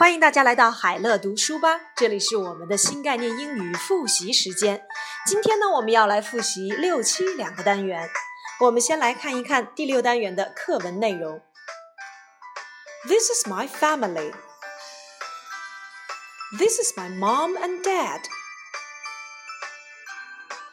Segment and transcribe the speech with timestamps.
[0.00, 4.86] 欢迎大家来到海乐读书吧，这里是我们的新概念英语复习时间。
[5.26, 8.10] 今天呢，我们要来复习六七两个单元。
[8.60, 11.40] 我们先来看一看第六单元的课文内容。
[13.08, 14.32] This is my family.
[16.58, 18.20] This is my mom and dad.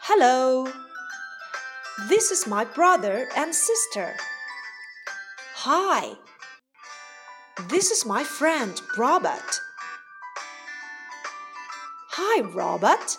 [0.01, 0.65] Hello.
[2.09, 4.15] This is my brother and sister.
[5.55, 6.17] Hi.
[7.69, 9.61] This is my friend Robert.
[12.11, 13.17] Hi, Robert.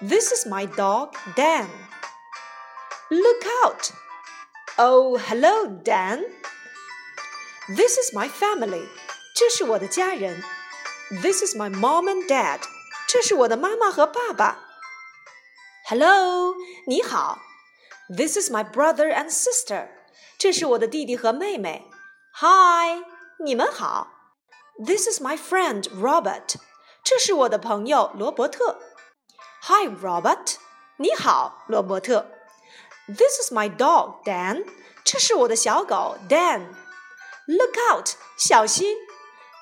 [0.00, 1.68] This is my dog Dan.
[3.10, 3.92] Look out!
[4.78, 6.24] Oh, hello, Dan.
[7.68, 8.88] This is my family.
[9.34, 10.42] 这是我的家人。
[11.22, 12.60] This is my mom and dad.
[13.06, 14.58] 这是我的妈妈和爸爸。
[15.86, 16.54] Hello，
[16.86, 17.38] 你好。
[18.08, 19.88] This is my brother and sister.
[20.38, 21.86] 这是我的弟弟和妹妹。
[22.40, 23.04] Hi，
[23.38, 24.08] 你们好。
[24.84, 26.54] This is my friend Robert，
[27.04, 28.80] 这是我的朋友罗伯特。
[29.62, 30.56] Hi Robert，
[30.96, 32.26] 你好，罗伯特。
[33.06, 34.66] This is my dog Dan，
[35.04, 38.96] 这是我的小狗 Dan。Look out，小心。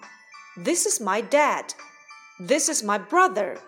[0.65, 1.75] this is my dad,
[2.45, 3.59] this is my brother。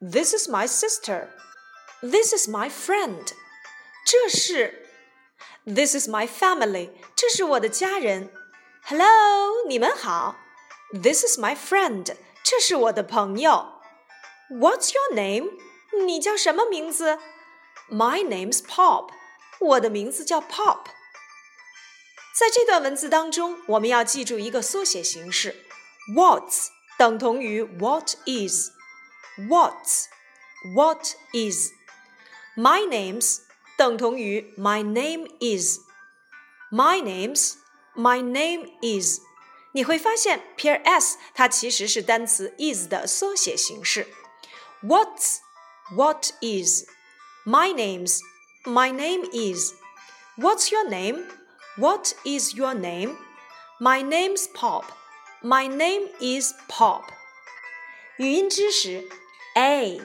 [0.00, 1.28] this is my sister.
[2.00, 3.32] This is my friend.
[4.04, 4.86] 这是
[5.64, 6.90] This is my family.
[7.14, 8.32] 这是我的家人。
[8.84, 10.36] Hello，你们好。
[10.92, 12.16] This is my friend.
[12.42, 13.80] 这是我的朋友。
[14.50, 15.52] What's your name?
[16.04, 17.18] 你叫什么名字？
[17.88, 19.10] My name's Pop.
[19.60, 20.86] 我的名字叫 Pop。
[22.34, 25.64] 在这段文字当中，我们要记住一个缩写形式：
[26.12, 28.70] What's 等同于 What is。
[29.48, 30.08] what
[30.74, 31.72] what is
[32.56, 33.40] my name's
[33.76, 35.80] 等同于 my name is
[36.70, 37.54] my name's
[37.94, 39.20] my name is
[39.72, 44.06] 你会发现 pair s 它其实是单词 is 的缩写形式
[44.82, 45.38] what's
[45.94, 46.84] what is
[47.44, 48.20] my name's
[48.64, 49.72] my name is
[50.36, 51.24] what's your name
[51.76, 53.16] what is your name
[53.80, 54.84] my name's pop
[55.42, 57.04] my name is pop
[58.18, 59.08] 语音知识
[59.57, 59.99] a,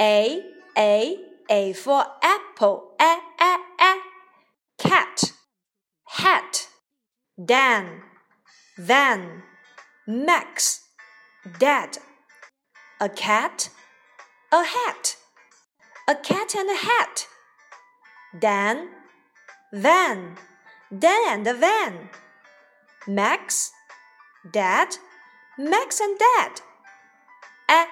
[0.00, 0.42] A,
[0.76, 1.16] A,
[1.48, 3.94] A for apple, A, A, A.
[4.76, 5.32] Cat,
[6.08, 6.68] hat,
[7.42, 8.02] Dan,
[8.76, 9.44] van,
[10.06, 10.80] Max,
[11.58, 11.98] dad.
[13.00, 13.70] A cat,
[14.50, 15.16] a hat,
[16.08, 17.28] a cat and a hat.
[18.36, 18.88] Dan,
[19.72, 20.36] van,
[20.90, 22.08] Dan and a van.
[23.06, 23.70] Max,
[24.50, 24.96] dad,
[25.56, 26.60] Max and dad.
[27.70, 27.84] A,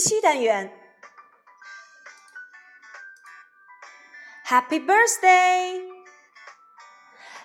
[0.00, 0.72] 七单元。
[4.46, 5.78] Happy birthday!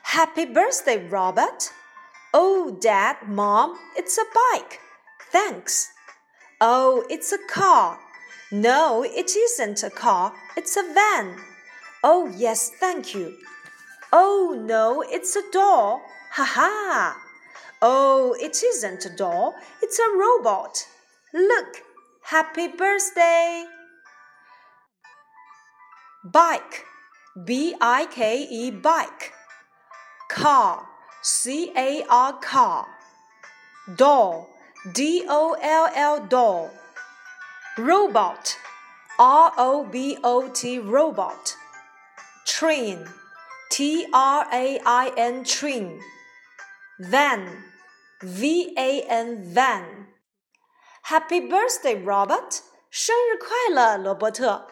[0.04, 1.72] Happy birthday, Robert!
[2.34, 4.80] Oh, Dad, Mom, it's a bike.
[5.32, 5.92] Thanks.
[6.62, 8.00] Oh, it's a car.
[8.53, 10.33] No, it isn't a car.
[10.57, 11.37] It's a van.
[12.03, 13.37] Oh, yes, thank you.
[14.13, 16.03] Oh, no, it's a doll.
[16.33, 17.17] Ha ha.
[17.81, 19.55] Oh, it isn't a doll.
[19.83, 20.87] It's a robot.
[21.33, 21.83] Look,
[22.31, 23.65] Happy birthday!
[26.23, 26.85] Bike,
[27.45, 29.33] B I K E, bike.
[30.29, 30.87] Car,
[31.23, 32.87] C A R, car.
[33.97, 34.49] Doll,
[34.93, 36.71] D O L L, doll
[37.80, 38.58] Robot,
[39.18, 41.56] R O B O T, robot.
[42.46, 43.08] Train,
[43.70, 46.00] T R A I N, train.
[47.00, 47.64] Van,
[48.22, 50.08] V A N, van.
[51.04, 52.62] Happy birthday, Robert！
[52.90, 54.68] 生日快乐，罗伯特。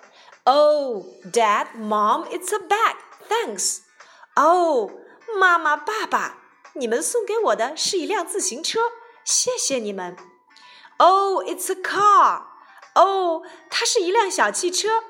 [0.46, 2.96] Oh, Dad, Mom, it's a bag.
[3.28, 3.80] Thanks.
[4.36, 4.92] Oh,
[5.40, 6.38] 妈妈、爸爸，
[6.74, 8.80] 你们送给我的是一辆自行车，
[9.24, 10.16] 谢谢你们。
[10.98, 12.44] Oh, it's a car.
[12.94, 15.04] Oh，它是一辆小汽车。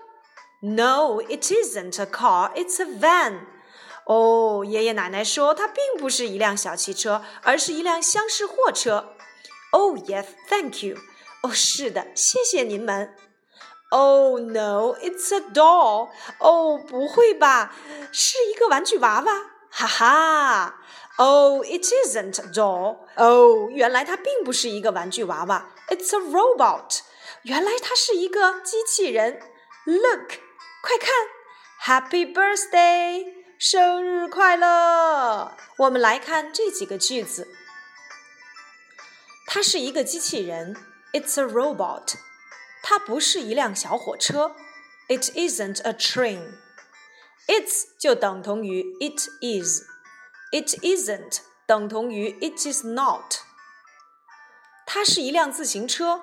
[0.61, 2.53] No, it isn't a car.
[2.53, 3.47] It's a van.
[4.05, 9.13] 哦，爷爷奶奶说它并不是一辆小汽车，而是一辆厢式货车。
[9.71, 10.97] Oh yes, thank you.
[11.41, 13.15] 哦，是的，谢谢您们。
[13.89, 16.09] Oh no, it's a doll.
[16.39, 17.75] 哦，不会吧，
[18.11, 19.33] 是一个玩具娃娃。
[19.69, 20.79] 哈哈。
[21.17, 22.97] Oh, it isn't a doll.
[23.15, 25.67] 哦，原来它并不是一个玩具娃娃。
[25.89, 27.01] It's a robot.
[27.42, 29.40] 原来它是一个机器人。
[29.84, 30.38] Look，
[30.82, 31.10] 快看
[31.82, 33.34] ，Happy birthday！
[33.58, 35.56] 生日快乐！
[35.78, 37.48] 我们来看这几个句子。
[39.46, 40.76] 它是一个机器人
[41.12, 42.14] ，It's a robot。
[42.82, 44.54] 它不是一辆小火车
[45.08, 46.58] ，It isn't a train。
[47.46, 53.36] It's 就等同于 It is，It isn't 等同于 It is not。
[54.86, 56.22] 它是一辆自行车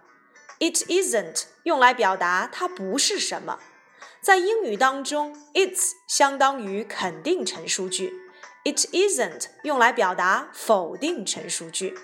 [0.61, 3.59] ，It isn't 用来表达它不是什么。
[4.21, 8.13] 在英语当中，It's 相当于肯定陈述句。
[8.63, 11.97] It isn't 用来表达否定陈述句。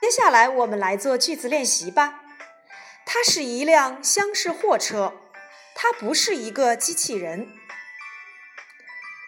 [0.00, 2.20] 接下来我们来做句子练习吧。
[3.04, 5.12] 它是一辆厢式货车，
[5.74, 7.52] 它不是一个机器人。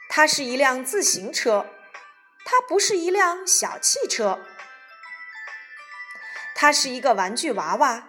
[0.08, 1.66] 它是一辆自行车，
[2.46, 4.40] 它不是一辆小汽车。
[6.54, 8.08] 它是一个玩具娃娃，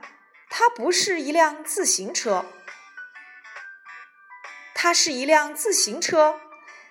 [0.50, 2.45] 它不是一辆自行车。
[4.74, 6.39] 它是一辆自行车。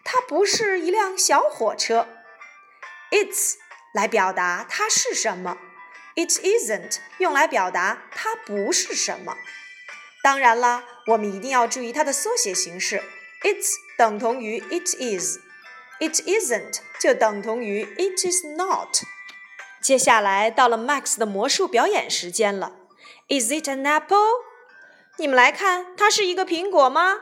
[0.06, 2.06] 它不是一辆小火车。
[3.10, 3.54] It's
[3.94, 5.56] 来表达它是什么
[6.14, 9.34] ，It isn't 用来表达它不是什么。
[10.22, 13.02] 当然啦，我们一定要注意它的缩写形式。
[13.40, 18.98] It's 等同于 It is，It isn't 就等同于 It is not。
[19.83, 22.73] 接下来到了 Max 的魔术表演时间了。
[23.27, 24.17] Is it an apple？
[25.17, 27.21] 你们来看，它是一个苹果吗？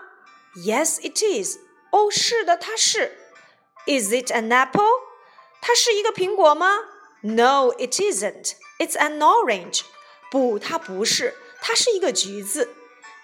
[0.56, 1.58] Yes, it is。
[1.92, 3.18] 哦，是的，它是。
[3.86, 4.84] Is it an apple？
[5.62, 6.80] 它是一个苹果吗？
[7.22, 8.54] No, it isn't.
[8.80, 9.82] It's an orange.
[10.32, 12.70] 不，它不是，它是一个橘子。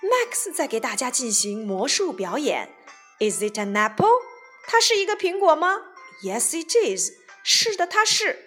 [0.01, 2.75] Max 在给大家进行魔术表演。
[3.19, 4.21] Is it an apple？
[4.65, 5.81] 它是一个苹果吗？
[6.23, 7.11] Yes, it is.
[7.43, 8.46] 是的，它是。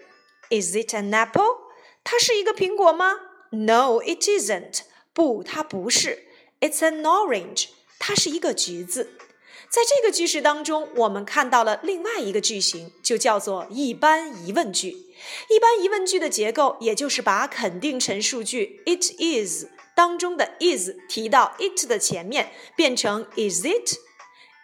[0.51, 1.57] Is it an apple？
[2.03, 3.15] 它是一个苹果吗
[3.51, 4.81] ？No, it isn't.
[5.13, 6.27] 不，它不是。
[6.59, 7.69] It's an orange.
[7.98, 9.12] 它是一个橘子。
[9.69, 14.89] 在这个句式当中，我们看到了另外一个句型，就叫做一般疑问句。
[15.50, 23.98] 一般疑问句的结构，也就是把肯定陈述句 "it is" 当中的 "is" 提到 "it" 的前面，变成 "is it?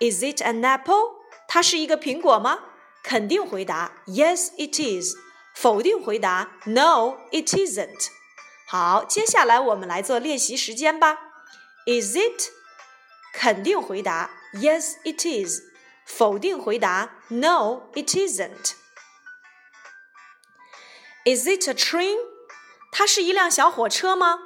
[0.02, 1.22] Is it an apple?
[1.48, 2.60] 它是一个苹果吗？
[3.02, 5.16] 肯定回答 "Yes, it is."
[5.57, 8.09] 否定回答 "No, it isn't."
[8.67, 11.19] 好，接下来我们来做练习时间吧。
[11.87, 12.51] Is it?
[13.35, 14.31] 肯定回答。
[14.55, 15.63] Yes, it is.
[16.05, 18.75] 否定回答：No, it isn't.
[21.25, 22.19] Is it a train?
[22.91, 24.39] 它是一辆小火车吗？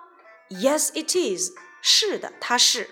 [0.51, 1.53] Yes, it is.
[1.83, 2.91] 是的，它是。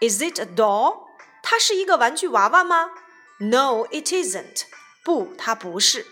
[0.00, 1.06] Is it a doll?
[1.42, 2.90] 它是一个玩具娃娃吗？
[3.38, 4.62] No, it isn't.
[5.04, 6.06] 不，它不是。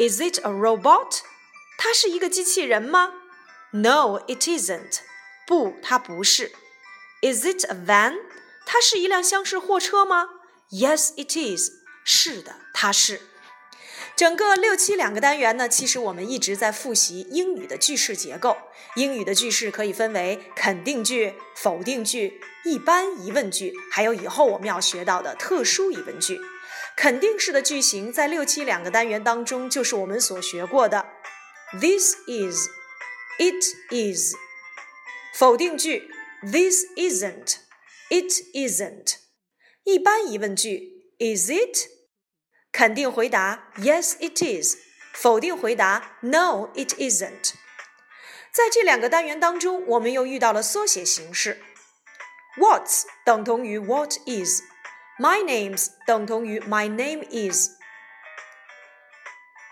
[0.00, 1.20] Is it a robot?
[1.76, 3.12] 它是一个机器人吗
[3.72, 5.00] ？No, it isn't.
[5.46, 6.52] 不，它不是。
[7.20, 8.14] Is it a van?
[8.64, 10.30] 它是一辆厢式货车吗
[10.70, 11.72] ？Yes, it is。
[12.02, 13.20] 是的，它是。
[14.16, 18.56] 整个六七两个单元呢，其实我们一直在复习英语的句式结构。
[18.96, 26.40] 英语的句式可以分为肯定句、否定句、一般疑问句，还有以后我们要学到的特殊疑问句。
[27.00, 31.06] 肯定式的句型在六七两个单元当中，就是我们所学过的
[31.80, 32.68] This is,
[33.38, 34.34] it is。
[35.34, 36.10] 否定句
[36.42, 37.56] This isn't。
[38.10, 39.14] It isn't。
[39.84, 41.88] 一般疑问句：Is it？
[42.70, 44.76] 肯定回答：Yes, it is。
[45.14, 47.54] 否定回答：No, it isn't。
[48.52, 51.62] 在这两个单元当中，我们又遇到了缩写形式。
[52.58, 54.60] What's 等同于 What is。
[55.20, 57.72] My name's 等同于 My name is。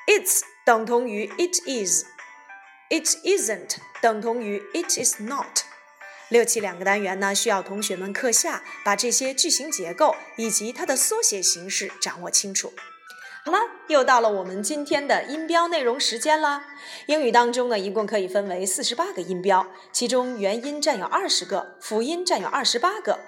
[0.07, 2.05] It's 等同于 It is。
[2.91, 5.61] It isn't 等同于 It is not。
[6.29, 12.75] 六七两个单元呢，需要同学们课下把这些句型结构以及它的缩写形式掌握清楚。
[13.47, 16.63] 好了，又到了我们今天的音标内容时间了。
[17.07, 23.21] 英语当中呢，一共可以分为四十八个音标，其中元音占有二十个，辅音占有二十八个。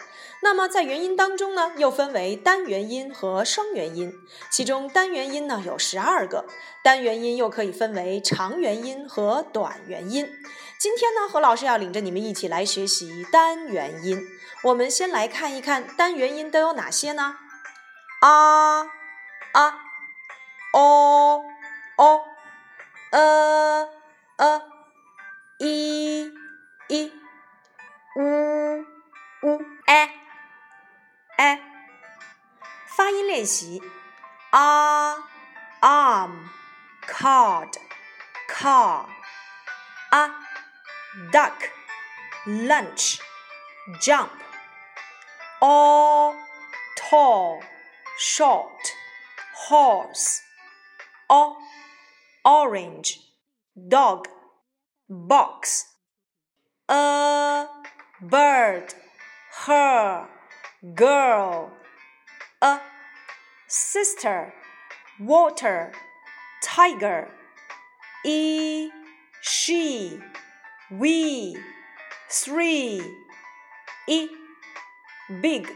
[0.42, 4.12] 那么在元音当中呢，又分为单元音和双元音，
[4.50, 6.46] 其中单元音呢有十二个，
[6.82, 10.28] 单元音又可以分为长元音和短元音。
[10.78, 14.20] 今天呢，何老师要领着你们一起来学习单元音。
[14.64, 17.36] 我们先来看一看单元音都有哪些呢？
[18.20, 18.86] 啊
[19.52, 19.90] 啊。
[20.72, 21.42] o
[21.96, 22.24] o
[23.10, 23.88] e
[24.38, 24.60] e
[25.58, 26.32] i
[26.88, 27.12] i
[28.14, 28.84] u
[29.42, 30.19] u e
[31.39, 31.59] e
[32.95, 33.81] 发音练习：
[34.51, 35.17] a
[35.81, 36.49] arm
[37.07, 37.73] card
[38.47, 39.05] car
[40.11, 40.29] a
[41.31, 41.69] duck
[42.45, 43.19] lunch
[43.99, 44.31] jump
[45.61, 46.33] o
[46.95, 47.61] tall
[48.17, 48.93] short
[49.67, 50.41] horse
[51.27, 51.57] o
[52.43, 53.19] orange
[53.75, 54.27] dog
[55.09, 55.85] box
[56.87, 57.67] a
[58.21, 58.93] bird
[59.65, 60.27] her
[60.94, 61.70] girl
[62.62, 62.80] a
[63.68, 64.52] sister
[65.20, 65.92] water
[66.62, 67.28] tiger
[68.24, 68.90] e
[69.42, 70.18] she
[70.90, 71.56] we
[72.28, 73.02] three
[74.08, 74.28] e
[75.42, 75.68] big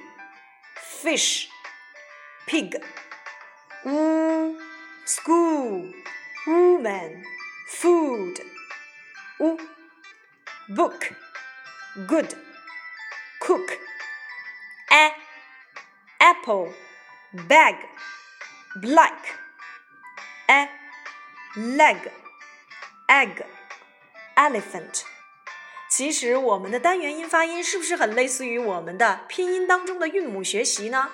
[0.77, 1.49] fish
[2.47, 2.77] pig
[3.85, 4.55] mm,
[5.05, 5.93] school,
[6.47, 7.23] woman,
[7.69, 8.35] food,
[9.41, 9.59] u,
[10.71, 11.13] book,
[12.07, 12.35] good,
[13.41, 13.79] cook,
[16.45, 16.69] apple,
[17.49, 17.77] bag,
[18.77, 19.17] black,
[20.49, 20.69] a,
[21.57, 21.97] leg,
[23.09, 23.45] egg,
[24.37, 25.05] elephant。
[25.89, 31.11] 其实我们的单元音发音是不是很类似于我们的拼音当中的韵母学习呢？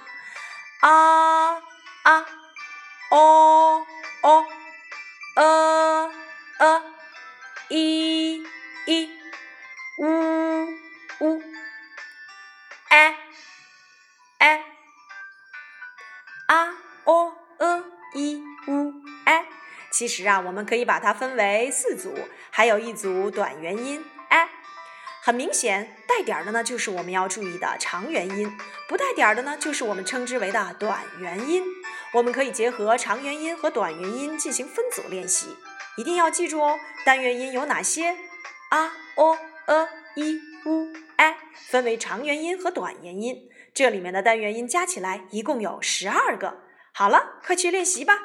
[0.81, 1.63] 啊
[2.03, 2.27] 啊。
[3.13, 3.85] o
[4.23, 4.45] o
[5.37, 6.11] e
[6.61, 6.90] e
[20.01, 22.15] 其实啊，我们可以把它分为四组，
[22.49, 24.49] 还有一组短元音哎。
[25.23, 28.49] 很明显，带点儿的呢，就是我们要注意的长元音；
[28.89, 31.63] 不带点儿的呢，就是我们称之为的短元音。
[32.15, 35.55] 我们可以结合长元音和短元音进行分组练习，
[35.99, 36.79] 一定要记住哦。
[37.05, 38.17] 单元音有哪些
[38.71, 41.35] ？a、o、e、i、u、e，
[41.69, 43.37] 分为长元音和短元音。
[43.75, 46.63] 这里面的单元音加起来一共有十二个。
[46.95, 48.19] 好了，快去练习吧。